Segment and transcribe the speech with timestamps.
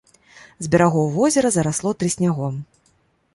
[0.65, 2.57] З берагоў возера зарасло трыснягом.